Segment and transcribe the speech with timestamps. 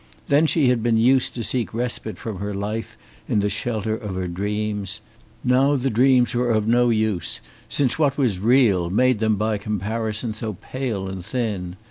[0.29, 4.15] Then she had been used to seek respite from her life in the shelter of
[4.15, 4.99] her dreams.
[5.43, 7.39] Now the dreams were of no use,
[7.69, 11.75] since what was real made them by comparison so pale and thin.